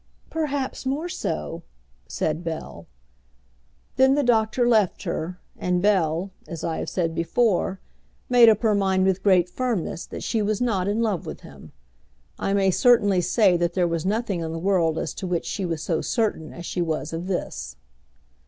"Perhaps 0.31 0.83
more 0.83 1.07
so," 1.07 1.61
said 2.07 2.43
Bell. 2.43 2.87
Then 3.97 4.15
the 4.15 4.23
doctor 4.23 4.67
left 4.67 5.03
her, 5.03 5.39
and 5.55 5.79
Bell, 5.79 6.31
as 6.47 6.63
I 6.63 6.79
have 6.79 6.89
said 6.89 7.13
before, 7.13 7.79
made 8.27 8.49
up 8.49 8.63
her 8.63 8.73
mind 8.73 9.05
with 9.05 9.21
great 9.21 9.47
firmness 9.47 10.07
that 10.07 10.23
she 10.23 10.41
was 10.41 10.59
not 10.59 10.87
in 10.87 11.03
love 11.03 11.27
with 11.27 11.41
him. 11.41 11.71
I 12.39 12.51
may 12.53 12.71
certainly 12.71 13.21
say 13.21 13.57
that 13.57 13.75
there 13.75 13.87
was 13.87 14.03
nothing 14.03 14.39
in 14.39 14.51
the 14.51 14.57
world 14.57 14.97
as 14.97 15.13
to 15.13 15.27
which 15.27 15.45
she 15.45 15.67
was 15.67 15.83
so 15.83 16.01
certain 16.01 16.51
as 16.51 16.65
she 16.65 16.81
was 16.81 17.13
of 17.13 17.27
this. 17.27 17.75